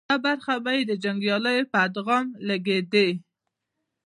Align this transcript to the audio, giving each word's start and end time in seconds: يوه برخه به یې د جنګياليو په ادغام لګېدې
يوه 0.09 0.21
برخه 0.25 0.53
به 0.63 0.71
یې 0.77 0.83
د 0.89 0.93
جنګياليو 1.03 1.69
په 1.71 1.77
ادغام 1.87 2.25
لګېدې 2.49 3.09